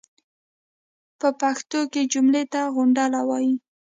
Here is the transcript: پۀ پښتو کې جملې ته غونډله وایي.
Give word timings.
پۀ 1.19 1.29
پښتو 1.39 1.79
کې 1.91 2.01
جملې 2.13 2.43
ته 2.53 2.61
غونډله 2.75 3.19
وایي. 3.29 3.53